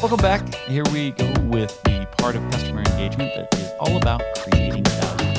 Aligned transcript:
Welcome 0.00 0.16
back. 0.16 0.54
Here 0.66 0.82
we 0.92 1.10
go 1.10 1.30
with 1.42 1.78
the 1.82 2.08
part 2.16 2.34
of 2.34 2.42
customer 2.50 2.80
engagement 2.80 3.34
that 3.34 3.54
is 3.54 3.70
all 3.78 3.98
about 3.98 4.22
creating 4.38 4.82
value. 4.82 5.34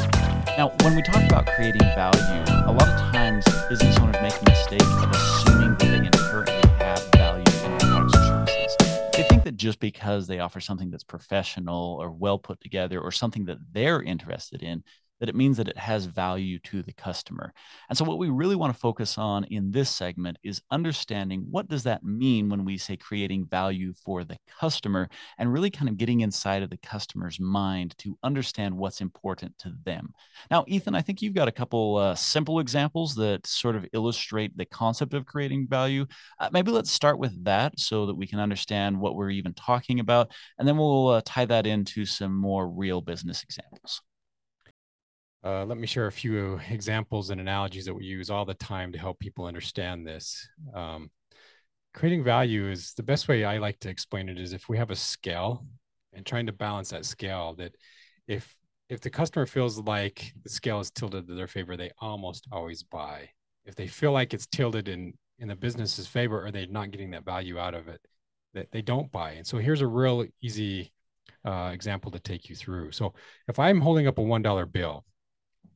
Now, 0.55 0.71
when 0.83 0.95
we 0.95 1.01
talk 1.01 1.23
about 1.23 1.47
creating 1.47 1.81
value, 1.95 2.21
a 2.67 2.71
lot 2.71 2.87
of 2.87 3.11
times 3.11 3.43
business 3.69 3.97
owners 3.97 4.21
make 4.21 4.39
the 4.39 4.51
mistake 4.51 4.83
of 4.83 5.09
assuming 5.09 5.71
that 5.71 5.79
they 5.79 6.05
inherently 6.05 6.69
have 6.77 7.03
value 7.13 7.43
in 7.65 7.71
their 7.71 7.89
products 7.89 8.15
or 8.15 8.23
services. 8.23 8.77
They 9.13 9.23
think 9.23 9.43
that 9.45 9.57
just 9.57 9.79
because 9.79 10.27
they 10.27 10.37
offer 10.37 10.61
something 10.61 10.91
that's 10.91 11.03
professional 11.03 11.97
or 11.99 12.11
well 12.11 12.37
put 12.37 12.61
together 12.61 13.01
or 13.01 13.11
something 13.11 13.45
that 13.45 13.57
they're 13.71 14.03
interested 14.03 14.61
in, 14.61 14.83
that 15.21 15.29
it 15.29 15.35
means 15.35 15.55
that 15.57 15.67
it 15.67 15.77
has 15.77 16.05
value 16.05 16.57
to 16.59 16.81
the 16.81 16.91
customer. 16.93 17.53
And 17.87 17.97
so 17.97 18.03
what 18.03 18.17
we 18.17 18.29
really 18.29 18.55
want 18.55 18.73
to 18.73 18.79
focus 18.79 19.19
on 19.19 19.43
in 19.45 19.71
this 19.71 19.89
segment 19.89 20.37
is 20.43 20.63
understanding 20.71 21.45
what 21.49 21.69
does 21.69 21.83
that 21.83 22.03
mean 22.03 22.49
when 22.49 22.65
we 22.65 22.77
say 22.79 22.97
creating 22.97 23.45
value 23.45 23.93
for 23.93 24.23
the 24.23 24.37
customer 24.59 25.07
and 25.37 25.53
really 25.53 25.69
kind 25.69 25.87
of 25.87 25.97
getting 25.97 26.21
inside 26.21 26.63
of 26.63 26.71
the 26.71 26.77
customer's 26.77 27.39
mind 27.39 27.95
to 27.99 28.17
understand 28.23 28.75
what's 28.75 28.99
important 28.99 29.55
to 29.59 29.71
them. 29.85 30.11
Now, 30.49 30.65
Ethan, 30.67 30.95
I 30.95 31.01
think 31.03 31.21
you've 31.21 31.35
got 31.35 31.47
a 31.47 31.51
couple 31.51 31.97
uh, 31.97 32.15
simple 32.15 32.59
examples 32.59 33.13
that 33.15 33.45
sort 33.45 33.75
of 33.75 33.85
illustrate 33.93 34.57
the 34.57 34.65
concept 34.65 35.13
of 35.13 35.27
creating 35.27 35.67
value. 35.67 36.07
Uh, 36.39 36.49
maybe 36.51 36.71
let's 36.71 36.91
start 36.91 37.19
with 37.19 37.43
that 37.45 37.79
so 37.79 38.07
that 38.07 38.15
we 38.15 38.25
can 38.25 38.39
understand 38.39 38.99
what 38.99 39.15
we're 39.15 39.29
even 39.29 39.53
talking 39.53 39.99
about, 39.99 40.31
and 40.57 40.67
then 40.67 40.77
we'll 40.77 41.09
uh, 41.09 41.21
tie 41.23 41.45
that 41.45 41.67
into 41.67 42.07
some 42.07 42.35
more 42.35 42.67
real 42.67 43.01
business 43.01 43.43
examples. 43.43 44.01
Uh, 45.43 45.65
let 45.65 45.77
me 45.77 45.87
share 45.87 46.07
a 46.07 46.11
few 46.11 46.59
examples 46.69 47.29
and 47.29 47.41
analogies 47.41 47.85
that 47.85 47.93
we 47.93 48.05
use 48.05 48.29
all 48.29 48.45
the 48.45 48.53
time 48.53 48.91
to 48.91 48.99
help 48.99 49.19
people 49.19 49.45
understand 49.45 50.05
this. 50.05 50.47
Um, 50.73 51.09
creating 51.93 52.23
value 52.23 52.69
is 52.69 52.93
the 52.93 53.03
best 53.03 53.27
way 53.27 53.43
I 53.43 53.57
like 53.57 53.79
to 53.79 53.89
explain 53.89 54.29
it 54.29 54.39
is 54.39 54.53
if 54.53 54.69
we 54.69 54.77
have 54.77 54.91
a 54.91 54.95
scale 54.95 55.65
and 56.13 56.25
trying 56.25 56.45
to 56.45 56.53
balance 56.53 56.89
that 56.89 57.05
scale 57.05 57.55
that 57.55 57.75
if 58.27 58.55
if 58.89 58.99
the 58.99 59.09
customer 59.09 59.45
feels 59.45 59.79
like 59.79 60.33
the 60.43 60.49
scale 60.49 60.81
is 60.81 60.91
tilted 60.91 61.25
to 61.25 61.33
their 61.33 61.47
favor, 61.47 61.77
they 61.77 61.91
almost 61.99 62.45
always 62.51 62.83
buy. 62.83 63.29
If 63.65 63.75
they 63.75 63.87
feel 63.87 64.11
like 64.11 64.33
it's 64.33 64.47
tilted 64.47 64.89
in 64.89 65.13
in 65.39 65.47
the 65.47 65.55
business's 65.55 66.07
favor 66.07 66.45
or 66.45 66.51
they're 66.51 66.67
not 66.67 66.91
getting 66.91 67.11
that 67.11 67.25
value 67.25 67.57
out 67.57 67.73
of 67.73 67.87
it, 67.87 68.01
that 68.53 68.71
they 68.71 68.81
don't 68.81 69.11
buy. 69.11 69.31
And 69.31 69.47
so 69.47 69.57
here's 69.57 69.81
a 69.81 69.87
real 69.87 70.25
easy 70.41 70.91
uh, 71.45 71.71
example 71.73 72.11
to 72.11 72.19
take 72.19 72.49
you 72.49 72.55
through. 72.55 72.91
So 72.91 73.13
if 73.47 73.57
I'm 73.57 73.81
holding 73.81 74.07
up 74.07 74.17
a 74.17 74.21
one 74.21 74.41
dollar 74.41 74.65
bill 74.65 75.05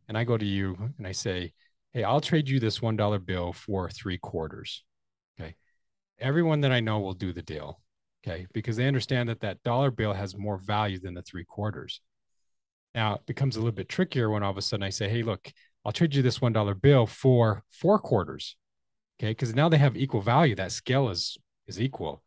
and 0.08 0.18
I 0.18 0.24
go 0.24 0.38
to 0.38 0.46
you 0.46 0.78
and 0.98 1.08
I 1.08 1.12
say, 1.12 1.54
Hey, 1.94 2.04
I'll 2.04 2.22
trade 2.22 2.50
you 2.50 2.60
this 2.60 2.80
$1 2.80 3.26
bill 3.26 3.54
for 3.54 3.90
three 3.90 4.18
quarters. 4.18 4.84
Okay. 5.40 5.56
Everyone 6.20 6.62
that 6.62 6.72
I 6.72 6.82
know 6.82 7.00
will 7.00 7.14
do 7.14 7.32
the 7.32 7.42
deal. 7.42 7.80
Okay. 8.26 8.48
Because 8.54 8.76
they 8.76 8.88
understand 8.88 9.30
that 9.30 9.42
that 9.42 9.64
dollar 9.64 9.92
bill 9.92 10.14
has 10.14 10.36
more 10.36 10.58
value 10.58 11.00
than 11.00 11.14
the 11.14 11.22
three 11.22 11.46
quarters. 11.46 12.02
Now 12.94 13.16
it 13.16 13.26
becomes 13.26 13.56
a 13.56 13.60
little 13.60 13.72
bit 13.72 13.90
trickier 13.90 14.30
when 14.30 14.44
all 14.44 14.52
of 14.52 14.58
a 14.58 14.62
sudden 14.62 14.84
I 14.84 14.90
say, 14.90 15.10
Hey, 15.10 15.24
look, 15.24 15.52
I'll 15.86 15.92
trade 15.92 16.16
you 16.16 16.22
this 16.22 16.40
$1 16.40 16.82
bill 16.82 17.06
for 17.06 17.64
four 17.70 18.00
quarters. 18.00 18.58
Okay. 19.20 19.32
Because 19.32 19.56
now 19.56 19.70
they 19.70 19.78
have 19.78 19.96
equal 19.96 20.22
value. 20.22 20.56
That 20.56 20.72
scale 20.72 21.10
is, 21.10 21.38
is 21.68 21.82
equal. 21.82 22.22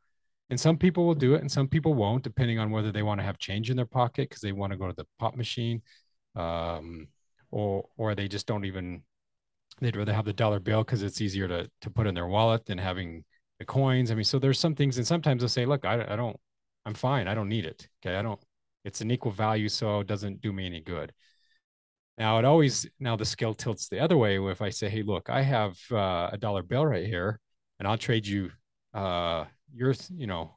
And 0.51 0.59
some 0.59 0.79
people 0.79 1.07
will 1.07 1.15
do 1.15 1.35
it 1.35 1.43
and 1.43 1.53
some 1.53 1.69
people 1.69 1.93
won't, 1.93 2.25
depending 2.25 2.59
on 2.59 2.71
whether 2.71 2.91
they 2.91 3.03
want 3.03 3.21
to 3.21 3.25
have 3.25 3.39
change 3.39 3.69
in 3.69 3.77
their 3.77 3.85
pocket 3.85 4.31
because 4.31 4.41
they 4.41 4.53
want 4.53 4.73
to 4.73 4.79
go 4.79 4.87
to 4.87 4.95
the 4.95 5.07
pop 5.19 5.37
machine. 5.37 5.83
Um, 6.35 7.09
or 8.09 8.15
they 8.15 8.29
just 8.29 8.47
don't 8.47 8.65
even 8.65 9.03
they'd 9.81 9.97
rather 9.97 10.13
have 10.13 10.25
the 10.25 10.33
dollar 10.33 10.61
bill 10.61 10.83
because 10.85 11.03
it's 11.03 11.21
easier 11.21 11.49
to 11.49 11.71
to 11.81 11.91
put 11.91 12.07
in 12.07 12.15
their 12.15 12.27
wallet 12.27 12.67
than 12.67 12.79
having 12.79 13.25
the 13.59 13.65
coins. 13.65 14.11
I 14.11 14.15
mean, 14.15 14.25
so 14.25 14.39
there's 14.39 14.59
some 14.59 14.75
things, 14.75 14.99
and 14.99 15.07
sometimes 15.07 15.43
they'll 15.43 15.49
say, 15.49 15.67
"Look, 15.67 15.85
I, 15.85 16.05
I 16.09 16.17
don't, 16.17 16.37
I'm 16.87 16.95
fine. 16.95 17.29
I 17.29 17.35
don't 17.35 17.49
need 17.49 17.65
it. 17.65 17.89
Okay, 18.03 18.17
I 18.17 18.23
don't. 18.23 18.41
It's 18.85 19.01
an 19.01 19.11
equal 19.11 19.33
value, 19.33 19.69
so 19.69 20.01
it 20.01 20.07
doesn't 20.07 20.41
do 20.41 20.53
me 20.53 20.67
any 20.67 20.81
good." 20.81 21.13
Now 22.17 22.39
it 22.39 22.45
always 22.45 22.87
now 22.99 23.15
the 23.17 23.25
scale 23.25 23.55
tilts 23.55 23.89
the 23.89 24.01
other 24.01 24.17
way. 24.17 24.41
If 24.41 24.63
I 24.63 24.71
say, 24.71 24.89
"Hey, 24.89 25.03
look, 25.03 25.31
I 25.31 25.43
have 25.43 25.79
uh, 25.93 26.31
a 26.33 26.39
dollar 26.39 26.63
bill 26.63 26.87
right 26.87 27.07
here, 27.07 27.41
and 27.79 27.87
I'll 27.87 27.99
trade 27.99 28.27
you 28.27 28.51
uh, 28.95 29.45
your, 29.73 29.95
you 30.15 30.27
know, 30.27 30.57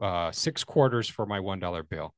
uh, 0.00 0.32
six 0.32 0.64
quarters 0.64 1.08
for 1.08 1.26
my 1.26 1.40
one 1.40 1.58
dollar 1.58 1.82
bill," 1.82 2.14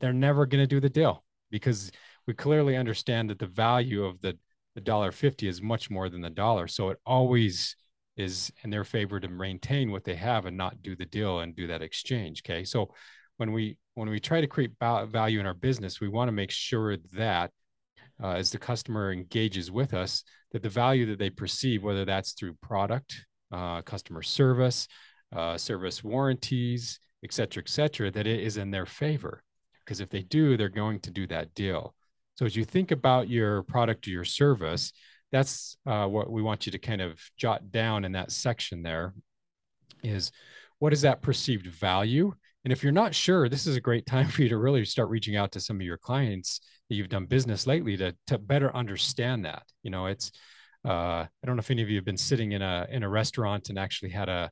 they're 0.00 0.12
never 0.12 0.46
going 0.46 0.62
to 0.62 0.66
do 0.66 0.80
the 0.80 0.90
deal 0.90 1.24
because 1.50 1.92
we 2.26 2.34
clearly 2.34 2.76
understand 2.76 3.30
that 3.30 3.38
the 3.38 3.46
value 3.46 4.04
of 4.04 4.20
the 4.20 4.38
the 4.74 4.80
dollar 4.80 5.12
fifty 5.12 5.46
is 5.46 5.62
much 5.62 5.90
more 5.90 6.08
than 6.08 6.20
the 6.20 6.30
dollar. 6.30 6.66
So 6.66 6.90
it 6.90 6.98
always 7.06 7.76
is 8.16 8.52
in 8.62 8.70
their 8.70 8.84
favor 8.84 9.20
to 9.20 9.28
maintain 9.28 9.90
what 9.90 10.04
they 10.04 10.14
have 10.16 10.46
and 10.46 10.56
not 10.56 10.82
do 10.82 10.96
the 10.96 11.04
deal 11.04 11.40
and 11.40 11.54
do 11.54 11.66
that 11.66 11.82
exchange. 11.82 12.42
Okay, 12.44 12.64
so 12.64 12.92
when 13.36 13.52
we 13.52 13.76
when 13.94 14.08
we 14.08 14.20
try 14.20 14.40
to 14.40 14.46
create 14.46 14.72
value 14.78 15.40
in 15.40 15.46
our 15.46 15.54
business, 15.54 16.00
we 16.00 16.08
want 16.08 16.28
to 16.28 16.32
make 16.32 16.50
sure 16.50 16.96
that 17.12 17.50
uh, 18.22 18.32
as 18.32 18.50
the 18.50 18.58
customer 18.58 19.12
engages 19.12 19.70
with 19.70 19.94
us, 19.94 20.24
that 20.52 20.62
the 20.62 20.68
value 20.68 21.06
that 21.06 21.18
they 21.18 21.30
perceive, 21.30 21.82
whether 21.82 22.04
that's 22.04 22.32
through 22.32 22.54
product, 22.62 23.26
uh, 23.52 23.82
customer 23.82 24.22
service, 24.22 24.88
uh, 25.34 25.56
service 25.56 26.02
warranties, 26.04 27.00
et 27.24 27.32
cetera, 27.32 27.62
et 27.62 27.68
cetera, 27.68 28.10
that 28.10 28.26
it 28.26 28.40
is 28.40 28.56
in 28.56 28.70
their 28.70 28.86
favor. 28.86 29.42
Because 29.84 30.00
if 30.00 30.08
they 30.10 30.22
do, 30.22 30.56
they're 30.56 30.68
going 30.68 31.00
to 31.00 31.10
do 31.10 31.26
that 31.26 31.54
deal. 31.54 31.94
So 32.36 32.46
as 32.46 32.56
you 32.56 32.64
think 32.64 32.90
about 32.90 33.28
your 33.28 33.62
product 33.62 34.06
or 34.06 34.10
your 34.10 34.24
service, 34.24 34.92
that's 35.30 35.76
uh, 35.86 36.06
what 36.06 36.30
we 36.30 36.42
want 36.42 36.66
you 36.66 36.72
to 36.72 36.78
kind 36.78 37.00
of 37.00 37.20
jot 37.36 37.70
down 37.70 38.04
in 38.04 38.12
that 38.12 38.32
section 38.32 38.82
there 38.82 39.14
is 40.02 40.30
what 40.78 40.92
is 40.92 41.02
that 41.02 41.22
perceived 41.22 41.66
value? 41.66 42.32
And 42.64 42.72
if 42.72 42.82
you're 42.82 42.92
not 42.92 43.14
sure, 43.14 43.48
this 43.48 43.66
is 43.66 43.76
a 43.76 43.80
great 43.80 44.06
time 44.06 44.28
for 44.28 44.42
you 44.42 44.48
to 44.48 44.58
really 44.58 44.84
start 44.84 45.08
reaching 45.10 45.36
out 45.36 45.52
to 45.52 45.60
some 45.60 45.76
of 45.76 45.82
your 45.82 45.96
clients 45.96 46.60
that 46.88 46.96
you've 46.96 47.08
done 47.08 47.26
business 47.26 47.66
lately 47.66 47.96
to, 47.96 48.14
to 48.26 48.38
better 48.38 48.74
understand 48.74 49.44
that. 49.44 49.62
You 49.82 49.90
know, 49.90 50.06
it's, 50.06 50.30
uh, 50.84 51.24
I 51.24 51.46
don't 51.46 51.56
know 51.56 51.60
if 51.60 51.70
any 51.70 51.82
of 51.82 51.88
you 51.88 51.96
have 51.96 52.04
been 52.04 52.16
sitting 52.16 52.52
in 52.52 52.62
a, 52.62 52.86
in 52.90 53.02
a 53.02 53.08
restaurant 53.08 53.70
and 53.70 53.78
actually 53.78 54.10
had 54.10 54.28
a, 54.28 54.50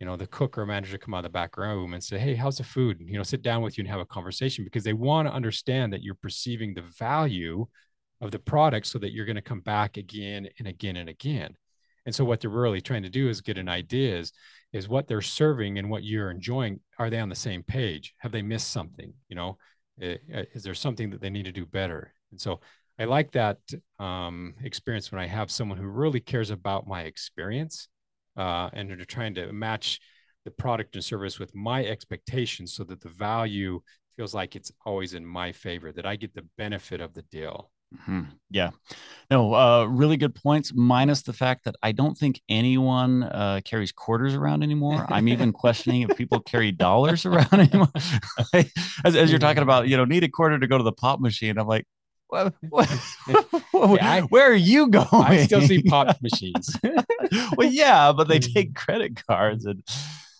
you 0.00 0.06
know, 0.06 0.16
the 0.16 0.26
cook 0.26 0.56
or 0.56 0.64
manager 0.64 0.96
come 0.96 1.12
out 1.12 1.18
of 1.18 1.24
the 1.24 1.28
back 1.28 1.58
room 1.58 1.92
and 1.92 2.02
say, 2.02 2.18
Hey, 2.18 2.34
how's 2.34 2.56
the 2.56 2.64
food? 2.64 3.00
And, 3.00 3.08
you 3.08 3.18
know, 3.18 3.22
sit 3.22 3.42
down 3.42 3.62
with 3.62 3.76
you 3.76 3.82
and 3.82 3.90
have 3.90 4.00
a 4.00 4.06
conversation 4.06 4.64
because 4.64 4.82
they 4.82 4.94
want 4.94 5.28
to 5.28 5.34
understand 5.34 5.92
that 5.92 6.02
you're 6.02 6.14
perceiving 6.14 6.72
the 6.72 6.82
value 6.82 7.66
of 8.22 8.30
the 8.30 8.38
product 8.38 8.86
so 8.86 8.98
that 8.98 9.12
you're 9.12 9.26
going 9.26 9.36
to 9.36 9.42
come 9.42 9.60
back 9.60 9.98
again 9.98 10.48
and 10.58 10.66
again 10.66 10.96
and 10.96 11.08
again. 11.08 11.54
And 12.06 12.14
so 12.14 12.24
what 12.24 12.40
they're 12.40 12.50
really 12.50 12.80
trying 12.80 13.02
to 13.02 13.10
do 13.10 13.28
is 13.28 13.42
get 13.42 13.58
an 13.58 13.68
idea 13.68 14.18
is, 14.18 14.32
is 14.72 14.88
what 14.88 15.06
they're 15.06 15.20
serving 15.20 15.78
and 15.78 15.90
what 15.90 16.02
you're 16.02 16.30
enjoying. 16.30 16.80
Are 16.98 17.10
they 17.10 17.20
on 17.20 17.28
the 17.28 17.34
same 17.34 17.62
page? 17.62 18.14
Have 18.18 18.32
they 18.32 18.42
missed 18.42 18.70
something? 18.70 19.12
You 19.28 19.36
know, 19.36 19.58
is 19.98 20.62
there 20.62 20.74
something 20.74 21.10
that 21.10 21.20
they 21.20 21.28
need 21.28 21.44
to 21.44 21.52
do 21.52 21.66
better? 21.66 22.14
And 22.30 22.40
so 22.40 22.60
I 22.98 23.04
like 23.04 23.32
that 23.32 23.58
um, 23.98 24.54
experience 24.62 25.12
when 25.12 25.20
I 25.20 25.26
have 25.26 25.50
someone 25.50 25.76
who 25.76 25.88
really 25.88 26.20
cares 26.20 26.50
about 26.50 26.86
my 26.86 27.02
experience 27.02 27.88
uh, 28.40 28.70
and 28.72 28.88
they're 28.88 29.04
trying 29.04 29.34
to 29.34 29.52
match 29.52 30.00
the 30.46 30.50
product 30.50 30.94
and 30.94 31.04
service 31.04 31.38
with 31.38 31.54
my 31.54 31.84
expectations 31.84 32.72
so 32.72 32.82
that 32.84 33.02
the 33.02 33.08
value 33.10 33.80
feels 34.16 34.32
like 34.32 34.56
it's 34.56 34.72
always 34.86 35.12
in 35.12 35.24
my 35.24 35.52
favor 35.52 35.92
that 35.92 36.06
i 36.06 36.16
get 36.16 36.34
the 36.34 36.46
benefit 36.56 37.00
of 37.00 37.12
the 37.12 37.22
deal. 37.22 37.70
Mm-hmm. 37.92 38.22
yeah. 38.50 38.70
No 39.32 39.52
uh, 39.52 39.84
really 39.84 40.16
good 40.16 40.32
points 40.32 40.72
minus 40.72 41.22
the 41.22 41.32
fact 41.32 41.64
that 41.64 41.74
i 41.82 41.92
don't 41.92 42.16
think 42.16 42.40
anyone 42.48 43.24
uh, 43.24 43.60
carries 43.64 43.92
quarters 43.92 44.34
around 44.34 44.62
anymore. 44.62 45.04
I'm 45.10 45.28
even 45.28 45.52
questioning 45.64 46.02
if 46.02 46.16
people 46.16 46.40
carry 46.40 46.72
dollars 46.72 47.26
around 47.26 47.52
anymore. 47.52 47.90
As, 49.04 49.16
as 49.16 49.30
you're 49.30 49.38
talking 49.38 49.62
about 49.62 49.88
you 49.88 49.96
know 49.98 50.06
need 50.06 50.24
a 50.24 50.28
quarter 50.28 50.58
to 50.58 50.66
go 50.66 50.78
to 50.78 50.84
the 50.84 50.92
pop 50.92 51.20
machine 51.20 51.58
i'm 51.58 51.66
like 51.66 51.86
what, 52.30 52.54
what, 52.68 52.88
yeah, 53.74 54.12
I, 54.12 54.20
where 54.28 54.50
are 54.50 54.54
you 54.54 54.88
going? 54.88 55.08
I 55.12 55.44
still 55.44 55.60
see 55.62 55.82
pop 55.82 56.16
machines. 56.22 56.76
well, 57.56 57.68
yeah, 57.68 58.12
but 58.12 58.28
they 58.28 58.38
take 58.38 58.74
credit 58.74 59.22
cards 59.26 59.66
and 59.66 59.82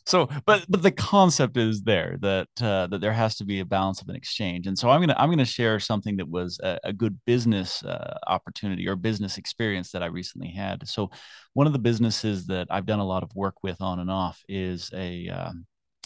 so 0.06 0.28
but 0.44 0.64
but 0.68 0.82
the 0.82 0.90
concept 0.90 1.56
is 1.56 1.82
there 1.82 2.16
that 2.20 2.48
uh, 2.60 2.86
that 2.88 3.00
there 3.00 3.12
has 3.12 3.36
to 3.36 3.44
be 3.44 3.60
a 3.60 3.64
balance 3.64 4.00
of 4.00 4.08
an 4.08 4.16
exchange 4.16 4.66
and 4.66 4.76
so 4.76 4.90
i'm 4.90 5.00
gonna 5.00 5.14
i'm 5.18 5.30
gonna 5.30 5.44
share 5.44 5.78
something 5.78 6.16
that 6.16 6.28
was 6.28 6.58
a, 6.64 6.78
a 6.84 6.92
good 6.92 7.18
business 7.26 7.84
uh, 7.84 8.18
opportunity 8.26 8.88
or 8.88 8.96
business 8.96 9.38
experience 9.38 9.92
that 9.92 10.02
i 10.02 10.06
recently 10.06 10.48
had 10.48 10.86
so 10.88 11.10
one 11.52 11.66
of 11.66 11.72
the 11.72 11.78
businesses 11.78 12.46
that 12.46 12.66
i've 12.70 12.86
done 12.86 12.98
a 12.98 13.06
lot 13.06 13.22
of 13.22 13.30
work 13.36 13.62
with 13.62 13.80
on 13.80 14.00
and 14.00 14.10
off 14.10 14.42
is 14.48 14.90
a 14.94 15.28
um, 15.28 15.64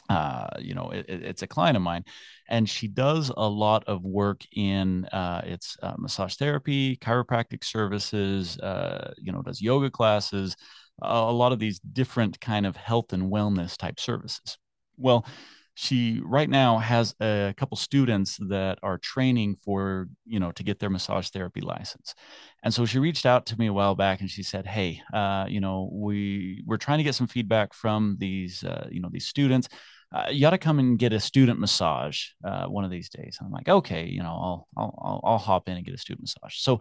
uh, 0.09 0.49
you 0.59 0.75
know, 0.75 0.91
it, 0.91 1.07
it's 1.09 1.43
a 1.43 1.47
client 1.47 1.77
of 1.77 1.83
mine, 1.83 2.05
and 2.49 2.69
she 2.69 2.89
does 2.89 3.31
a 3.37 3.49
lot 3.49 3.85
of 3.87 4.05
work 4.05 4.43
in 4.53 5.07
uh, 5.07 5.43
it's 5.45 5.77
uh, 5.83 5.95
massage 5.99 6.37
therapy, 6.37 6.97
chiropractic 6.97 7.65
services. 7.65 8.59
Uh, 8.59 9.13
you 9.19 9.33
know, 9.33 9.43
does 9.43 9.61
yoga 9.63 9.91
classes, 9.91 10.57
a 11.03 11.33
lot 11.33 11.53
of 11.53 11.59
these 11.59 11.79
different 11.81 12.41
kind 12.41 12.67
of 12.67 12.77
health 12.77 13.13
and 13.13 13.31
wellness 13.31 13.77
type 13.77 13.99
services. 13.99 14.59
Well, 14.97 15.27
she 15.75 16.21
right 16.25 16.49
now 16.49 16.79
has 16.79 17.15
a 17.21 17.53
couple 17.57 17.77
students 17.77 18.39
that 18.49 18.79
are 18.83 18.99
training 18.99 19.57
for 19.57 20.09
you 20.25 20.39
know 20.39 20.53
to 20.53 20.63
get 20.63 20.79
their 20.79 20.91
massage 20.91 21.29
therapy 21.29 21.61
license 21.61 22.15
and 22.63 22.73
so 22.73 22.87
she 22.87 22.99
reached 22.99 23.27
out 23.27 23.45
to 23.47 23.59
me 23.59 23.67
a 23.67 23.73
while 23.73 23.95
back 23.95 24.21
and 24.21 24.31
she 24.31 24.43
said 24.43 24.67
hey 24.67 25.01
uh, 25.13 25.45
you 25.49 25.61
know 25.61 25.91
we 25.93 26.63
we're 26.67 26.77
trying 26.77 26.99
to 26.99 27.05
get 27.05 27.15
some 27.15 27.27
feedback 27.27 27.75
from 27.75 28.17
these 28.19 28.63
uh, 28.65 28.87
you 28.91 29.01
know 29.01 29.11
these 29.13 29.27
students 29.27 29.69
uh, 30.15 30.29
you 30.31 30.41
got 30.41 30.51
to 30.51 30.59
come 30.59 30.79
and 30.79 30.97
get 30.99 31.13
a 31.13 31.19
student 31.19 31.59
massage 31.59 32.27
uh, 32.45 32.67
one 32.67 32.85
of 32.85 32.91
these 32.91 33.09
days. 33.09 33.37
and 33.41 33.47
I'm 33.47 33.53
like, 33.53 33.69
okay, 33.69 34.07
you 34.07 34.23
know, 34.23 34.29
I'll, 34.29 34.69
I'll, 34.77 34.99
I'll, 35.03 35.21
I'll 35.25 35.39
hop 35.39 35.69
in 35.69 35.77
and 35.77 35.85
get 35.85 35.95
a 35.95 35.99
student 35.99 36.23
massage. 36.23 36.57
So 36.59 36.75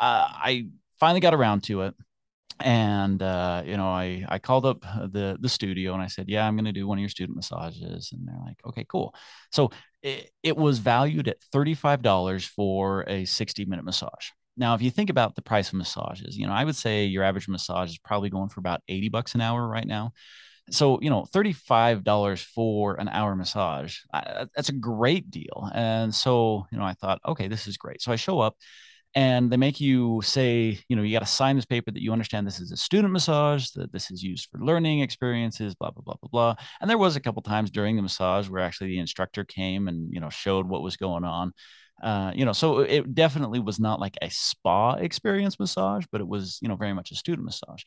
uh, 0.00 0.26
I 0.32 0.66
finally 0.98 1.20
got 1.20 1.32
around 1.32 1.62
to 1.64 1.82
it. 1.82 1.94
And, 2.60 3.22
uh, 3.22 3.62
you 3.66 3.76
know, 3.76 3.88
I, 3.88 4.24
I 4.28 4.38
called 4.38 4.64
up 4.64 4.80
the, 4.80 5.36
the 5.40 5.48
studio 5.48 5.92
and 5.92 6.02
I 6.02 6.06
said, 6.06 6.28
yeah, 6.28 6.46
I'm 6.46 6.56
going 6.56 6.64
to 6.64 6.72
do 6.72 6.86
one 6.86 6.98
of 6.98 7.00
your 7.00 7.08
student 7.10 7.36
massages. 7.36 8.10
And 8.12 8.26
they're 8.26 8.40
like, 8.44 8.58
okay, 8.66 8.86
cool. 8.88 9.14
So 9.52 9.70
it, 10.02 10.30
it 10.42 10.56
was 10.56 10.78
valued 10.78 11.28
at 11.28 11.38
$35 11.54 12.46
for 12.46 13.04
a 13.08 13.24
60 13.24 13.64
minute 13.66 13.84
massage. 13.84 14.30
Now, 14.56 14.74
if 14.74 14.80
you 14.80 14.90
think 14.90 15.10
about 15.10 15.34
the 15.34 15.42
price 15.42 15.68
of 15.68 15.74
massages, 15.74 16.36
you 16.36 16.46
know, 16.46 16.52
I 16.52 16.64
would 16.64 16.76
say 16.76 17.04
your 17.04 17.24
average 17.24 17.46
massage 17.46 17.90
is 17.90 17.98
probably 17.98 18.30
going 18.30 18.48
for 18.48 18.60
about 18.60 18.80
80 18.88 19.10
bucks 19.10 19.34
an 19.34 19.42
hour 19.42 19.66
right 19.66 19.86
now 19.86 20.12
so 20.70 20.98
you 21.00 21.10
know 21.10 21.24
$35 21.32 22.42
for 22.42 22.98
an 22.98 23.08
hour 23.08 23.36
massage 23.36 23.98
I, 24.12 24.46
that's 24.54 24.68
a 24.68 24.72
great 24.72 25.30
deal 25.30 25.70
and 25.74 26.14
so 26.14 26.66
you 26.72 26.78
know 26.78 26.84
i 26.84 26.94
thought 26.94 27.20
okay 27.26 27.48
this 27.48 27.66
is 27.66 27.76
great 27.76 28.02
so 28.02 28.12
i 28.12 28.16
show 28.16 28.40
up 28.40 28.56
and 29.16 29.50
they 29.50 29.56
make 29.56 29.80
you 29.80 30.20
say 30.22 30.78
you 30.88 30.94
know 30.94 31.02
you 31.02 31.12
got 31.12 31.20
to 31.20 31.26
sign 31.26 31.56
this 31.56 31.64
paper 31.64 31.90
that 31.90 32.02
you 32.02 32.12
understand 32.12 32.46
this 32.46 32.60
is 32.60 32.70
a 32.70 32.76
student 32.76 33.12
massage 33.12 33.70
that 33.70 33.90
this 33.92 34.10
is 34.12 34.22
used 34.22 34.48
for 34.50 34.60
learning 34.60 35.00
experiences 35.00 35.74
blah 35.74 35.90
blah 35.90 36.02
blah 36.04 36.14
blah 36.20 36.28
blah 36.30 36.54
and 36.80 36.88
there 36.88 36.98
was 36.98 37.16
a 37.16 37.20
couple 37.20 37.42
times 37.42 37.70
during 37.70 37.96
the 37.96 38.02
massage 38.02 38.48
where 38.48 38.62
actually 38.62 38.88
the 38.88 38.98
instructor 38.98 39.42
came 39.42 39.88
and 39.88 40.12
you 40.12 40.20
know 40.20 40.30
showed 40.30 40.68
what 40.68 40.82
was 40.82 40.96
going 40.96 41.24
on 41.24 41.52
uh, 42.02 42.30
you 42.34 42.44
know, 42.44 42.52
so 42.52 42.80
it 42.80 43.14
definitely 43.14 43.58
was 43.58 43.80
not 43.80 43.98
like 43.98 44.18
a 44.20 44.28
spa 44.28 44.96
experience 44.96 45.58
massage, 45.58 46.04
but 46.12 46.20
it 46.20 46.28
was, 46.28 46.58
you 46.60 46.68
know, 46.68 46.76
very 46.76 46.92
much 46.92 47.10
a 47.10 47.14
student 47.14 47.46
massage. 47.46 47.84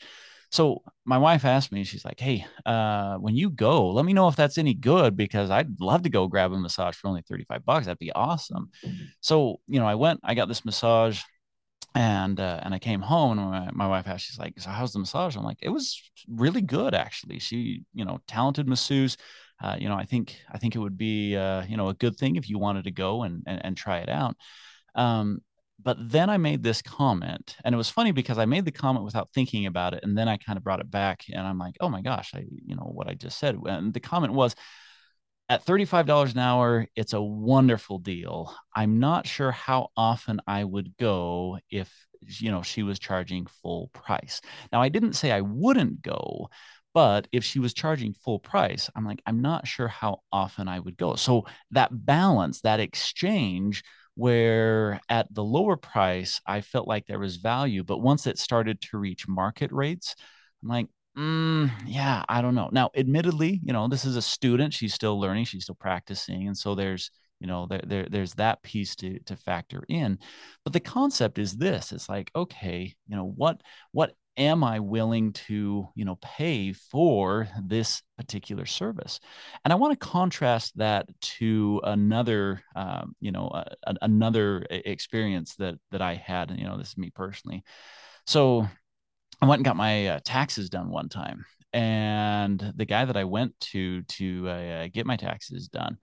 So 0.51 0.81
my 1.06 1.18
wife 1.18 1.46
asked 1.46 1.72
me, 1.72 1.84
she's 1.84 2.06
like, 2.06 2.19
Hey, 2.19 2.46
uh, 2.66 3.16
when 3.18 3.36
you 3.36 3.50
go, 3.50 3.90
let 3.92 4.06
me 4.06 4.13
know 4.13 4.28
if 4.28 4.36
that's 4.36 4.57
any 4.57 4.74
good 4.74 5.16
because 5.16 5.50
I'd 5.50 5.80
love 5.80 6.04
to 6.04 6.10
go 6.10 6.28
grab 6.28 6.51
a 6.51 6.57
massage 6.57 6.96
for 6.96 7.07
only 7.07 7.22
35 7.22 7.66
bucks. 7.66 7.86
That'd 7.86 8.00
be 8.00 8.12
awesome. 8.12 8.69
Mm-hmm. 8.86 9.04
So, 9.22 9.60
you 9.68 9.80
know, 9.80 9.88
I 9.88 9.96
went, 9.96 10.19
I 10.24 10.34
got 10.34 10.48
this 10.48 10.66
massage 10.66 11.22
and 11.96 12.40
uh, 12.40 12.60
and 12.63 12.74
I 12.74 12.80
came 12.80 13.01
home 13.01 13.40
and 13.40 13.50
my, 13.50 13.69
my 13.72 13.88
wife 13.88 14.07
asked, 14.07 14.25
she's 14.25 14.40
like, 14.40 14.60
so 14.60 14.69
how's 14.69 14.94
the 14.94 15.00
massage? 15.00 15.36
I'm 15.36 15.44
like, 15.44 15.60
it 15.62 15.69
was 15.69 16.01
really 16.28 16.62
good 16.62 16.94
actually. 16.94 17.40
She, 17.40 17.84
you 17.94 18.06
know, 18.06 18.19
talented 18.28 18.68
masseuse. 18.68 19.18
Uh, 19.62 19.75
you 19.78 19.90
know, 19.90 19.95
I 19.95 20.06
think 20.06 20.38
I 20.50 20.57
think 20.57 20.75
it 20.75 20.80
would 20.80 20.98
be 20.98 21.36
uh, 21.36 21.66
you 21.66 21.75
know 21.75 21.90
a 21.90 21.94
good 21.94 22.16
thing 22.16 22.38
if 22.38 22.50
you 22.50 22.57
wanted 22.57 22.86
to 22.86 22.92
go 22.92 23.24
and 23.24 23.44
and, 23.45 23.66
and 23.66 23.78
try 23.78 24.00
it 24.00 24.10
out. 24.10 24.36
Um, 24.95 25.42
but 25.81 25.98
then 26.00 26.30
I 26.30 26.38
made 26.38 26.64
this 26.64 26.81
comment, 26.81 27.56
and 27.64 27.74
it 27.74 27.78
was 27.78 27.90
funny 27.90 28.12
because 28.12 28.38
I 28.38 28.46
made 28.46 28.66
the 28.66 28.72
comment 28.72 29.06
without 29.06 29.30
thinking 29.34 29.66
about 29.66 29.94
it, 29.94 30.04
and 30.04 30.18
then 30.18 30.28
I 30.28 30.38
kind 30.38 30.58
of 30.58 30.64
brought 30.64 30.81
it 30.81 30.92
back, 30.92 31.26
and 31.31 31.46
I'm 31.46 31.58
like, 31.58 31.76
oh 31.80 31.90
my 31.90 32.02
gosh, 32.02 32.31
I 32.36 32.46
you 32.66 32.76
know 32.76 32.92
what 32.94 33.08
I 33.08 33.14
just 33.14 33.40
said, 33.40 33.58
and 33.66 33.94
the 33.94 34.00
comment 34.00 34.34
was. 34.34 34.56
At 35.52 35.66
$35 35.66 36.34
an 36.34 36.38
hour, 36.38 36.86
it's 36.96 37.14
a 37.14 37.22
wonderful 37.22 37.98
deal. 37.98 38.54
I'm 38.76 39.00
not 39.00 39.26
sure 39.26 39.50
how 39.50 39.90
often 39.98 40.40
I 40.46 40.64
would 40.64 40.96
go 40.98 41.58
if 41.72 41.92
you 42.22 42.52
know 42.52 42.62
she 42.62 42.84
was 42.84 43.00
charging 43.00 43.48
full 43.48 43.88
price. 43.88 44.42
Now 44.72 44.80
I 44.80 44.90
didn't 44.90 45.14
say 45.14 45.31
I 45.31 45.42
wouldn't 45.42 46.04
go, 46.04 46.50
but 46.94 47.28
if 47.31 47.44
she 47.44 47.60
was 47.60 47.74
charging 47.74 48.14
full 48.14 48.40
price, 48.40 48.90
I'm 48.96 49.06
like, 49.06 49.22
I'm 49.26 49.42
not 49.42 49.68
sure 49.68 49.88
how 49.88 50.22
often 50.31 50.68
I 50.68 50.80
would 50.80 50.98
go. 50.98 51.16
So 51.16 51.46
that 51.72 51.90
balance, 51.92 52.62
that 52.62 52.80
exchange 52.80 53.84
where 54.19 55.00
at 55.07 55.33
the 55.33 55.44
lower 55.44 55.77
price 55.77 56.42
i 56.45 56.60
felt 56.60 56.89
like 56.89 57.06
there 57.07 57.19
was 57.19 57.38
value 57.38 57.86
but 57.86 58.01
once 58.01 58.27
it 58.27 58.38
started 58.38 58.81
to 58.81 58.98
reach 58.98 59.30
market 59.30 59.71
rates 59.71 60.13
i'm 60.62 60.68
like 60.68 60.88
mm, 61.18 61.71
yeah 61.86 62.24
i 62.27 62.42
don't 62.42 62.54
know. 62.54 62.69
Now 62.74 62.89
admittedly 62.95 63.62
you 63.63 63.71
know 63.71 63.88
this 63.88 64.04
is 64.04 64.18
a 64.18 64.21
student 64.21 64.74
she's 64.74 64.94
still 64.94 65.18
learning 65.18 65.45
she's 65.45 65.63
still 65.63 65.75
practicing 65.80 66.48
and 66.48 66.57
so 66.57 66.75
there's 66.75 67.12
you 67.39 67.48
know 67.48 67.66
there, 67.69 67.81
there 67.88 68.07
there's 68.10 68.33
that 68.33 68.62
piece 68.62 68.94
to 68.98 69.19
to 69.19 69.38
factor 69.38 69.83
in. 69.88 70.19
But 70.66 70.74
the 70.74 70.81
concept 70.81 71.39
is 71.39 71.56
this 71.56 71.94
it's 71.94 72.10
like 72.10 72.30
okay 72.36 72.94
you 73.07 73.16
know 73.16 73.33
what 73.38 73.62
what 73.94 74.16
am 74.39 74.63
I 74.63 74.80
willing 74.80 75.33
to, 75.33 75.89
you 75.94 76.06
know, 76.06 76.18
pay 76.21 76.74
for 76.74 77.47
this 77.62 78.01
particular 78.18 78.65
service? 78.65 79.19
And 79.63 79.71
I 79.71 79.75
want 79.75 80.00
to 80.00 80.07
contrast 80.07 80.77
that 80.77 81.07
to 81.38 81.81
another, 81.83 82.63
um, 82.75 83.15
you 83.19 83.31
know, 83.31 83.63
another 84.01 84.65
experience 84.69 85.56
that 85.56 85.75
that 85.91 86.01
I 86.01 86.15
had. 86.15 86.50
And 86.50 86.59
you 86.59 86.65
know, 86.65 86.77
this 86.77 86.89
is 86.89 86.97
me 86.97 87.12
personally. 87.12 87.63
So 88.25 88.68
I 89.41 89.45
went 89.45 89.59
and 89.59 89.65
got 89.65 89.75
my 89.75 90.07
uh, 90.07 90.19
taxes 90.24 90.69
done 90.69 90.89
one 90.89 91.09
time, 91.09 91.45
and 91.74 92.74
the 92.75 92.85
guy 92.85 93.06
that 93.06 93.18
I 93.18 93.25
went 93.25 93.59
to 93.71 94.01
to 94.03 94.50
uh, 94.50 94.88
get 94.92 95.06
my 95.06 95.18
taxes 95.18 95.68
done 95.68 95.97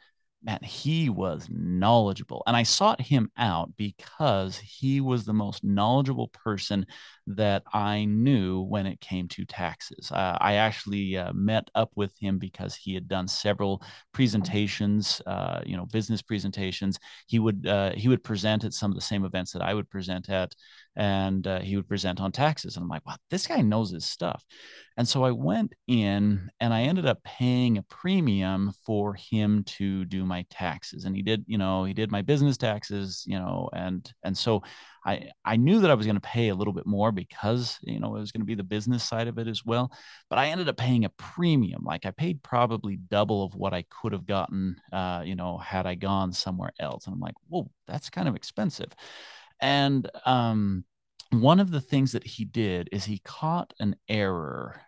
man, 0.47 0.61
he 0.63 1.11
was 1.11 1.49
knowledgeable. 1.51 2.43
And 2.47 2.57
I 2.57 2.63
sought 2.63 3.01
him 3.01 3.31
out 3.37 3.77
because 3.77 4.57
he 4.59 5.01
was 5.01 5.25
the 5.25 5.33
most 5.33 5.65
knowledgeable 5.65 6.29
person 6.29 6.87
that 7.27 7.63
I 7.73 8.05
knew 8.05 8.61
when 8.61 8.87
it 8.87 9.01
came 9.01 9.27
to 9.29 9.45
taxes. 9.45 10.13
Uh, 10.13 10.37
I 10.41 10.55
actually 10.55 11.17
uh, 11.17 11.33
met 11.33 11.69
up 11.75 11.91
with 11.97 12.13
him 12.19 12.39
because 12.39 12.75
he 12.75 12.95
had 12.95 13.09
done 13.09 13.27
several 13.27 13.83
presentations, 14.13 15.21
uh, 15.27 15.61
you 15.67 15.77
know, 15.77 15.87
business 15.87 16.23
presentations. 16.23 16.99
He 17.27 17.39
would 17.39 17.67
uh, 17.67 17.93
he 17.93 18.09
would 18.09 18.23
present 18.23 18.65
at 18.65 18.75
some 18.75 18.91
of 18.91 18.95
the 18.95 19.01
same 19.01 19.25
events 19.25 19.53
that 19.53 19.63
I 19.63 19.75
would 19.75 19.91
present 19.91 20.29
at, 20.29 20.55
and 20.95 21.47
uh, 21.47 21.61
he 21.61 21.77
would 21.77 21.89
present 21.89 22.21
on 22.21 22.33
taxes. 22.33 22.77
And 22.77 22.85
I'm 22.85 22.89
like, 22.89 23.07
wow, 23.07 23.17
this 23.31 23.47
guy 23.47 23.61
knows 23.61 23.91
his 23.91 24.07
stuff. 24.07 24.45
And 24.97 25.07
so 25.07 25.25
I 25.25 25.31
went 25.31 25.75
in 25.87 26.49
and 26.59 26.73
I 26.73 26.83
ended 26.83 27.05
up 27.05 27.23
paying 27.23 27.77
a 27.77 27.83
premium 27.83 28.73
for 28.87 29.15
him 29.15 29.63
to 29.65 30.07
do 30.07 30.25
my 30.25 30.47
taxes. 30.49 31.05
And 31.05 31.15
he 31.15 31.21
did, 31.23 31.45
you 31.47 31.59
know, 31.59 31.85
he 31.85 31.93
did 31.93 32.11
my 32.11 32.23
business 32.23 32.57
taxes, 32.57 33.25
you 33.27 33.39
know, 33.39 33.69
and 33.75 34.11
and 34.23 34.37
so 34.37 34.63
I 35.05 35.31
I 35.45 35.57
knew 35.57 35.81
that 35.81 35.91
I 35.91 35.95
was 35.95 36.07
going 36.07 36.17
to 36.17 36.21
pay 36.21 36.49
a 36.49 36.55
little 36.55 36.73
bit 36.73 36.87
more 36.87 37.13
because, 37.17 37.79
you 37.83 37.99
know, 37.99 38.15
it 38.15 38.21
was 38.21 38.31
going 38.31 38.43
to 38.43 38.47
be 38.47 38.55
the 38.55 38.63
business 38.63 39.03
side 39.03 39.27
of 39.27 39.39
it 39.39 39.49
as 39.49 39.65
well. 39.65 39.91
But 40.31 40.39
I 40.39 40.49
ended 40.49 40.69
up 40.69 40.77
paying 40.77 41.05
a 41.05 41.11
premium. 41.11 41.83
Like 41.85 42.07
I 42.07 42.13
paid 42.13 42.43
probably 42.45 42.97
double 42.97 43.43
of 43.45 43.57
what 43.57 43.75
I 43.75 43.85
could 43.91 44.13
have 44.13 44.27
gotten, 44.27 44.77
uh, 44.93 45.23
you 45.27 45.35
know, 45.35 45.59
had 45.59 45.87
I 45.87 45.97
gone 45.97 46.33
somewhere 46.33 46.73
else. 46.79 47.07
And 47.07 47.15
I'm 47.15 47.21
like, 47.21 47.35
whoa, 47.49 47.69
that's 47.89 48.11
kind 48.11 48.29
of 48.29 48.37
expensive. 48.37 48.93
And 49.61 50.09
um 50.25 50.85
one 51.31 51.61
of 51.61 51.71
the 51.71 51.81
things 51.81 52.13
that 52.13 52.25
he 52.25 52.45
did 52.45 52.89
is 52.93 53.05
he 53.05 53.19
caught 53.25 53.75
an 53.81 53.97
error 54.09 54.81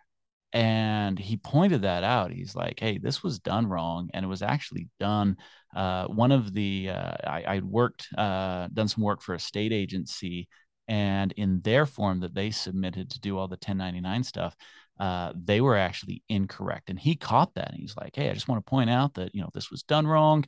and 0.53 1.19
he 1.19 1.37
pointed 1.37 1.83
that 1.83 2.03
out 2.03 2.31
he's 2.31 2.55
like 2.55 2.79
hey 2.79 2.97
this 2.97 3.21
was 3.21 3.39
done 3.39 3.67
wrong 3.67 4.09
and 4.13 4.25
it 4.25 4.27
was 4.27 4.41
actually 4.41 4.87
done 4.99 5.37
uh, 5.75 6.07
one 6.07 6.31
of 6.31 6.51
the 6.53 6.89
uh, 6.89 7.13
I, 7.23 7.43
I 7.47 7.59
worked 7.59 8.07
uh, 8.17 8.67
done 8.73 8.87
some 8.87 9.03
work 9.03 9.21
for 9.21 9.35
a 9.35 9.39
state 9.39 9.71
agency 9.71 10.47
and 10.89 11.31
in 11.33 11.61
their 11.61 11.85
form 11.85 12.19
that 12.19 12.33
they 12.33 12.51
submitted 12.51 13.11
to 13.11 13.19
do 13.21 13.37
all 13.37 13.47
the 13.47 13.53
1099 13.53 14.23
stuff 14.23 14.55
uh, 14.99 15.31
they 15.33 15.61
were 15.61 15.77
actually 15.77 16.23
incorrect. 16.27 16.89
And 16.89 16.99
he 16.99 17.15
caught 17.15 17.53
that 17.53 17.69
and 17.69 17.79
he's 17.79 17.95
like 17.95 18.15
hey 18.15 18.29
i 18.29 18.33
just 18.33 18.49
want 18.49 18.63
to 18.65 18.69
point 18.69 18.89
out 18.89 19.13
that 19.13 19.33
you 19.33 19.41
know 19.41 19.49
this 19.53 19.71
was 19.71 19.83
done 19.83 20.05
wrong. 20.05 20.45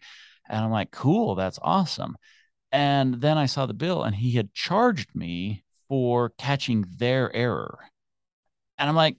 And 0.50 0.64
i'm 0.66 0.72
like 0.72 0.92
cool 0.92 1.36
that's 1.36 1.60
awesome. 1.62 2.18
And 2.72 3.22
then 3.22 3.38
i 3.38 3.46
saw 3.46 3.66
the 3.66 3.74
bill 3.74 4.04
and 4.04 4.16
he 4.16 4.32
had 4.34 4.54
charged 4.54 5.16
me 5.16 5.64
for 5.88 6.32
catching 6.38 6.86
their 6.98 7.34
error. 7.34 7.80
And 8.78 8.90
i'm 8.90 8.96
like 8.96 9.18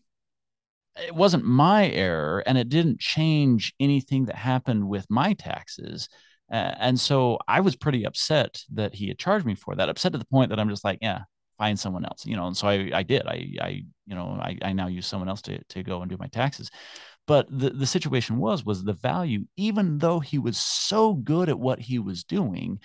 it 0.96 1.14
wasn't 1.14 1.44
my 1.44 1.88
error 1.88 2.42
and 2.46 2.58
it 2.58 2.68
didn't 2.68 3.00
change 3.00 3.72
anything 3.80 4.26
that 4.26 4.36
happened 4.36 4.86
with 4.88 5.06
my 5.08 5.32
taxes. 5.32 6.10
And 6.52 7.00
so 7.00 7.38
I 7.48 7.60
was 7.60 7.76
pretty 7.76 8.04
upset 8.04 8.62
that 8.74 8.94
he 8.94 9.08
had 9.08 9.18
charged 9.18 9.46
me 9.46 9.54
for 9.54 9.74
that, 9.74 9.88
upset 9.88 10.12
to 10.12 10.18
the 10.18 10.26
point 10.26 10.50
that 10.50 10.60
I'm 10.60 10.68
just 10.68 10.84
like, 10.84 10.98
yeah, 11.00 11.22
find 11.56 11.78
someone 11.78 12.04
else, 12.04 12.26
you 12.26 12.36
know. 12.36 12.46
And 12.46 12.56
so 12.56 12.68
I, 12.68 12.90
I 12.92 13.02
did. 13.02 13.26
I, 13.26 13.54
I, 13.60 13.68
you 14.06 14.14
know, 14.14 14.38
I, 14.40 14.58
I 14.60 14.72
now 14.74 14.86
use 14.86 15.06
someone 15.06 15.30
else 15.30 15.40
to, 15.42 15.64
to 15.64 15.82
go 15.82 16.02
and 16.02 16.10
do 16.10 16.18
my 16.18 16.26
taxes. 16.26 16.70
But 17.26 17.46
the, 17.50 17.70
the 17.70 17.86
situation 17.86 18.36
was, 18.36 18.64
was 18.64 18.84
the 18.84 18.92
value, 18.92 19.46
even 19.56 19.96
though 19.98 20.20
he 20.20 20.38
was 20.38 20.58
so 20.58 21.14
good 21.14 21.48
at 21.48 21.58
what 21.58 21.78
he 21.78 21.98
was 21.98 22.24
doing, 22.24 22.80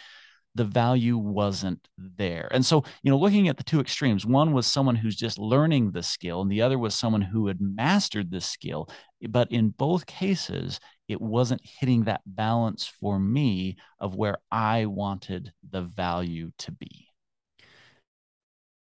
the 0.58 0.66
value 0.66 1.18
wasn't 1.18 1.88
there. 1.98 2.48
And 2.52 2.66
so, 2.66 2.84
you 3.04 3.12
know, 3.12 3.18
looking 3.18 3.48
at 3.48 3.58
the 3.58 3.64
two 3.64 3.80
extremes, 3.80 4.26
one 4.26 4.54
was 4.54 4.68
someone 4.68 4.96
who's 4.96 5.16
just 5.16 5.38
learning 5.38 5.92
the 5.92 6.04
skill, 6.04 6.42
and 6.42 6.52
the 6.52 6.62
other 6.62 6.80
was 6.80 6.96
someone 6.96 7.22
who 7.22 7.48
had 7.48 7.62
mastered 7.62 8.32
the 8.32 8.42
skill. 8.42 8.90
But 9.30 9.52
in 9.52 9.70
both 9.70 10.06
cases, 10.06 10.80
it 11.08 11.22
wasn't 11.22 11.62
hitting 11.64 12.04
that 12.04 12.22
balance 12.26 12.86
for 12.86 13.20
me 13.20 13.78
of 14.00 14.16
where 14.16 14.38
I 14.52 14.86
wanted 14.86 15.54
the 15.70 15.84
value 15.84 16.52
to 16.60 16.72
be. 16.72 17.08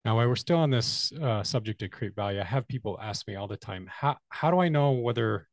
Now, 0.03 0.17
while 0.17 0.27
we're 0.27 0.35
still 0.35 0.57
on 0.57 0.69
this 0.69 1.11
uh, 1.13 1.43
subject 1.43 1.81
of 1.81 1.91
create 1.91 2.15
value, 2.15 2.39
I 2.39 2.43
have 2.43 2.67
people 2.67 2.97
ask 3.01 3.27
me 3.27 3.35
all 3.35 3.47
the 3.47 3.57
time, 3.57 3.89
how, 3.91 4.17
how 4.29 4.51
do 4.51 4.59
I 4.59 4.69
know 4.69 4.91
whether 4.91 5.47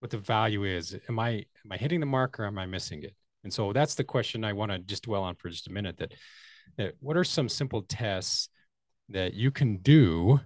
what 0.00 0.10
the 0.10 0.18
value 0.18 0.64
is? 0.64 0.96
Am 1.08 1.18
I 1.18 1.30
am 1.30 1.72
I 1.72 1.76
hitting 1.76 2.00
the 2.00 2.06
mark 2.06 2.38
or 2.40 2.46
am 2.46 2.58
I 2.58 2.66
missing 2.66 3.02
it? 3.02 3.14
And 3.44 3.52
so 3.52 3.72
that's 3.72 3.94
the 3.94 4.04
question 4.04 4.44
I 4.44 4.52
want 4.52 4.72
to 4.72 4.78
just 4.78 5.04
dwell 5.04 5.22
on 5.22 5.36
for 5.36 5.48
just 5.48 5.68
a 5.68 5.72
minute. 5.72 5.98
That, 5.98 6.14
that 6.76 6.94
what 7.00 7.16
are 7.16 7.24
some 7.24 7.48
simple 7.48 7.82
tests 7.82 8.48
that 9.08 9.34
you 9.34 9.50
can 9.50 9.78
do 9.78 10.40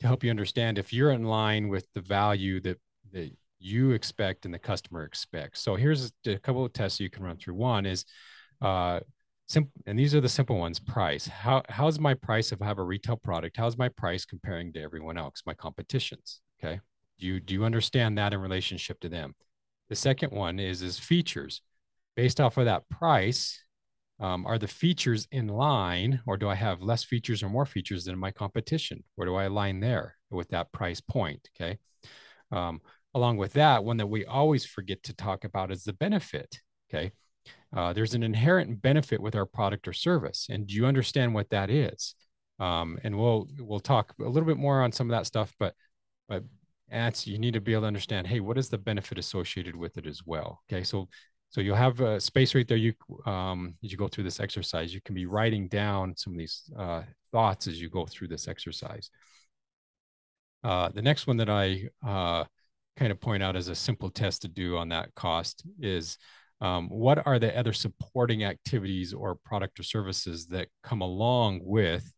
to 0.00 0.06
help 0.06 0.24
you 0.24 0.30
understand 0.30 0.78
if 0.78 0.92
you're 0.92 1.10
in 1.10 1.24
line 1.24 1.68
with 1.68 1.86
the 1.94 2.00
value 2.00 2.60
that, 2.60 2.78
that 3.12 3.30
you 3.58 3.92
expect 3.92 4.44
and 4.44 4.52
the 4.52 4.58
customer 4.58 5.04
expects. 5.04 5.60
So 5.60 5.76
here's 5.76 6.12
a 6.26 6.38
couple 6.38 6.64
of 6.64 6.72
tests 6.72 7.00
you 7.00 7.10
can 7.10 7.24
run 7.24 7.36
through. 7.36 7.54
One 7.54 7.86
is 7.86 8.04
uh, 8.60 9.00
simple, 9.46 9.72
and 9.86 9.98
these 9.98 10.14
are 10.14 10.20
the 10.20 10.28
simple 10.28 10.58
ones. 10.58 10.78
Price. 10.78 11.26
How 11.26 11.62
how's 11.68 11.98
my 11.98 12.14
price 12.14 12.52
if 12.52 12.60
I 12.60 12.66
have 12.66 12.78
a 12.78 12.84
retail 12.84 13.16
product? 13.16 13.56
How's 13.56 13.78
my 13.78 13.88
price 13.88 14.24
comparing 14.24 14.72
to 14.74 14.82
everyone 14.82 15.16
else, 15.16 15.42
my 15.46 15.54
competitions? 15.54 16.40
Okay. 16.62 16.80
Do 17.18 17.26
you 17.26 17.40
do 17.40 17.54
you 17.54 17.64
understand 17.64 18.18
that 18.18 18.32
in 18.32 18.40
relationship 18.40 19.00
to 19.00 19.08
them? 19.08 19.34
The 19.88 19.96
second 19.96 20.32
one 20.32 20.58
is 20.58 20.82
is 20.82 20.98
features. 20.98 21.62
Based 22.16 22.40
off 22.40 22.56
of 22.56 22.64
that 22.64 22.88
price, 22.88 23.62
um, 24.18 24.46
are 24.46 24.58
the 24.58 24.66
features 24.66 25.28
in 25.30 25.48
line, 25.48 26.20
or 26.26 26.36
do 26.36 26.48
I 26.48 26.54
have 26.54 26.80
less 26.80 27.04
features 27.04 27.42
or 27.42 27.50
more 27.50 27.66
features 27.66 28.06
than 28.06 28.18
my 28.18 28.30
competition? 28.30 29.04
Where 29.14 29.26
do 29.26 29.34
I 29.34 29.44
align 29.44 29.80
there 29.80 30.16
with 30.30 30.48
that 30.48 30.72
price 30.72 31.00
point? 31.00 31.48
Okay. 31.54 31.78
Um, 32.50 32.80
along 33.14 33.36
with 33.36 33.52
that, 33.54 33.84
one 33.84 33.98
that 33.98 34.06
we 34.06 34.24
always 34.24 34.64
forget 34.64 35.02
to 35.04 35.14
talk 35.14 35.44
about 35.44 35.70
is 35.70 35.84
the 35.84 35.92
benefit. 35.92 36.60
Okay. 36.90 37.12
Uh, 37.74 37.92
there's 37.92 38.14
an 38.14 38.22
inherent 38.22 38.80
benefit 38.80 39.20
with 39.20 39.34
our 39.34 39.46
product 39.46 39.86
or 39.86 39.92
service, 39.92 40.46
and 40.50 40.66
do 40.66 40.74
you 40.74 40.86
understand 40.86 41.34
what 41.34 41.50
that 41.50 41.68
is? 41.70 42.14
Um, 42.58 42.98
and 43.04 43.18
we'll 43.18 43.48
we'll 43.58 43.80
talk 43.80 44.14
a 44.18 44.28
little 44.28 44.46
bit 44.46 44.56
more 44.56 44.82
on 44.82 44.92
some 44.92 45.10
of 45.10 45.16
that 45.16 45.26
stuff, 45.26 45.54
but 45.58 45.74
but 46.28 46.42
that's 46.90 47.26
you 47.26 47.38
need 47.38 47.54
to 47.54 47.60
be 47.60 47.72
able 47.72 47.82
to 47.82 47.88
understand. 47.88 48.26
Hey, 48.26 48.40
what 48.40 48.56
is 48.56 48.68
the 48.68 48.78
benefit 48.78 49.18
associated 49.18 49.76
with 49.76 49.98
it 49.98 50.06
as 50.06 50.22
well? 50.24 50.62
Okay, 50.70 50.84
so 50.84 51.08
so 51.56 51.62
you'll 51.62 51.74
have 51.74 52.00
a 52.00 52.20
space 52.20 52.54
right 52.54 52.68
there. 52.68 52.76
You 52.76 52.92
um, 53.24 53.76
as 53.82 53.90
you 53.90 53.96
go 53.96 54.08
through 54.08 54.24
this 54.24 54.40
exercise, 54.40 54.92
you 54.92 55.00
can 55.00 55.14
be 55.14 55.24
writing 55.24 55.68
down 55.68 56.14
some 56.14 56.34
of 56.34 56.38
these 56.38 56.70
uh, 56.78 57.00
thoughts 57.32 57.66
as 57.66 57.80
you 57.80 57.88
go 57.88 58.04
through 58.04 58.28
this 58.28 58.46
exercise. 58.46 59.08
Uh, 60.62 60.90
the 60.90 61.00
next 61.00 61.26
one 61.26 61.38
that 61.38 61.48
I 61.48 61.88
uh, 62.06 62.44
kind 62.98 63.10
of 63.10 63.22
point 63.22 63.42
out 63.42 63.56
as 63.56 63.68
a 63.68 63.74
simple 63.74 64.10
test 64.10 64.42
to 64.42 64.48
do 64.48 64.76
on 64.76 64.90
that 64.90 65.14
cost 65.14 65.64
is 65.80 66.18
um, 66.60 66.90
what 66.90 67.26
are 67.26 67.38
the 67.38 67.58
other 67.58 67.72
supporting 67.72 68.44
activities 68.44 69.14
or 69.14 69.34
product 69.34 69.80
or 69.80 69.82
services 69.82 70.48
that 70.48 70.68
come 70.82 71.00
along 71.00 71.60
with 71.62 72.14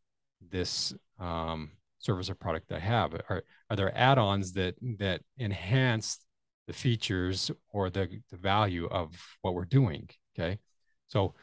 this 0.51 0.93
um, 1.21 1.71
service 2.01 2.29
or 2.29 2.35
product 2.35 2.73
I 2.73 2.81
have? 2.81 3.15
Are, 3.15 3.45
are 3.71 3.77
there 3.77 3.97
add-ons 3.97 4.55
that 4.55 4.75
that 4.99 5.21
enhance 5.39 6.19
the 6.69 6.73
features 6.73 7.51
or 7.73 7.91
the, 7.91 8.21
the 8.31 8.37
value 8.37 8.87
of 8.87 9.11
what 9.43 9.55
we're 9.55 9.65
doing? 9.65 10.09
Okay, 10.39 10.61
so 11.09 11.35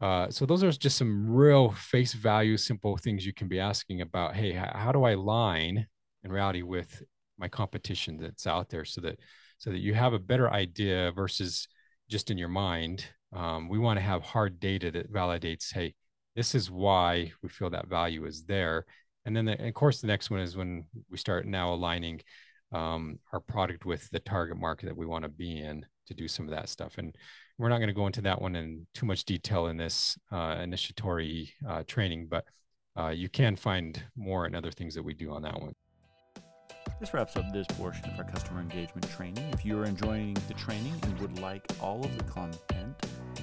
uh, 0.00 0.30
so 0.30 0.46
those 0.46 0.64
are 0.64 0.72
just 0.72 0.96
some 0.96 1.28
real 1.30 1.72
face 1.72 2.14
value, 2.14 2.56
simple 2.56 2.96
things 2.96 3.26
you 3.26 3.34
can 3.34 3.48
be 3.48 3.60
asking 3.60 4.00
about. 4.00 4.34
Hey, 4.34 4.52
how 4.52 4.92
do 4.92 5.04
I 5.04 5.10
align 5.10 5.86
in 6.22 6.32
reality 6.32 6.62
with 6.62 7.02
my 7.38 7.48
competition 7.48 8.16
that's 8.16 8.46
out 8.46 8.70
there, 8.70 8.86
so 8.86 9.00
that 9.02 9.18
so 9.58 9.70
that 9.70 9.80
you 9.80 9.92
have 9.94 10.14
a 10.14 10.18
better 10.18 10.50
idea 10.50 11.12
versus 11.12 11.68
just 12.08 12.30
in 12.30 12.38
your 12.38 12.48
mind. 12.48 13.04
Um, 13.32 13.68
we 13.68 13.78
want 13.78 13.98
to 13.98 14.04
have 14.04 14.22
hard 14.22 14.60
data 14.60 14.90
that 14.92 15.12
validates, 15.12 15.72
hey, 15.72 15.94
this 16.36 16.54
is 16.54 16.70
why 16.70 17.32
we 17.42 17.48
feel 17.48 17.70
that 17.70 17.88
value 17.88 18.24
is 18.26 18.44
there. 18.44 18.84
And 19.24 19.34
then, 19.34 19.46
the, 19.46 19.66
of 19.66 19.74
course, 19.74 20.00
the 20.00 20.06
next 20.06 20.30
one 20.30 20.40
is 20.40 20.56
when 20.56 20.84
we 21.10 21.18
start 21.18 21.46
now 21.46 21.72
aligning 21.72 22.20
um, 22.74 23.20
our 23.32 23.40
product 23.40 23.86
with 23.86 24.10
the 24.10 24.18
target 24.18 24.58
market 24.58 24.86
that 24.86 24.96
we 24.96 25.06
want 25.06 25.22
to 25.22 25.28
be 25.28 25.60
in 25.60 25.86
to 26.06 26.14
do 26.14 26.28
some 26.28 26.46
of 26.46 26.50
that 26.50 26.68
stuff. 26.68 26.98
And 26.98 27.16
we're 27.56 27.68
not 27.68 27.78
going 27.78 27.88
to 27.88 27.94
go 27.94 28.06
into 28.06 28.20
that 28.22 28.42
one 28.42 28.56
in 28.56 28.86
too 28.94 29.06
much 29.06 29.24
detail 29.24 29.68
in 29.68 29.76
this 29.76 30.18
uh, 30.32 30.58
initiatory 30.60 31.52
uh, 31.66 31.84
training, 31.86 32.26
but 32.28 32.44
uh, 32.98 33.08
you 33.08 33.28
can 33.28 33.56
find 33.56 34.02
more 34.16 34.44
and 34.44 34.56
other 34.56 34.72
things 34.72 34.94
that 34.96 35.04
we 35.04 35.14
do 35.14 35.30
on 35.30 35.42
that 35.42 35.60
one. 35.60 35.74
This 37.00 37.14
wraps 37.14 37.36
up 37.36 37.44
this 37.52 37.66
portion 37.68 38.10
of 38.10 38.18
our 38.18 38.24
customer 38.24 38.60
engagement 38.60 39.08
training. 39.10 39.44
If 39.52 39.64
you 39.64 39.78
are 39.78 39.84
enjoying 39.84 40.36
the 40.48 40.54
training 40.54 40.94
and 41.02 41.18
would 41.20 41.38
like 41.38 41.64
all 41.80 42.04
of 42.04 42.16
the 42.16 42.24
content, 42.24 42.94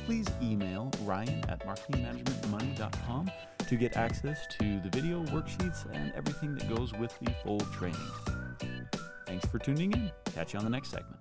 please 0.06 0.28
email 0.42 0.92
ryan 1.04 1.44
at 1.50 1.66
marketingmanagementmoney.com 1.66 3.32
to 3.68 3.76
get 3.76 3.98
access 3.98 4.48
to 4.60 4.80
the 4.82 4.90
video, 4.90 5.24
worksheets, 5.26 5.86
and 5.94 6.12
everything 6.14 6.56
that 6.56 6.76
goes 6.76 6.94
with 6.94 7.18
the 7.20 7.32
full 7.44 7.60
training. 7.60 7.98
Thanks 9.32 9.48
for 9.48 9.60
tuning 9.60 9.94
in. 9.94 10.12
Catch 10.36 10.52
you 10.52 10.60
on 10.60 10.66
the 10.66 10.70
next 10.70 10.90
segment. 10.90 11.21